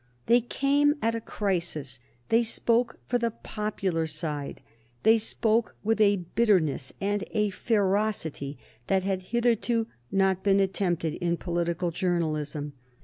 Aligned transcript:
They 0.25 0.41
came 0.41 0.95
at 0.99 1.13
a 1.13 1.21
crisis; 1.21 1.99
they 2.29 2.43
spoke 2.43 2.97
for 3.05 3.19
the 3.19 3.29
popular 3.29 4.07
side; 4.07 4.63
they 5.03 5.19
spoke 5.19 5.75
with 5.83 6.01
a 6.01 6.25
bitterness 6.33 6.91
and 6.99 7.23
a 7.35 7.51
ferocity 7.51 8.57
that 8.87 9.03
had 9.03 9.21
hitherto 9.29 9.85
not 10.11 10.41
been 10.41 10.59
attempted 10.59 11.13
in 11.13 11.37
political 11.37 11.91
journalism. 11.91 12.73